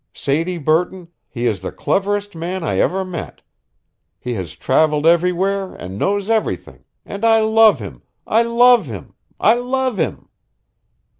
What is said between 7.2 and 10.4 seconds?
I love him, I love him, I love him!"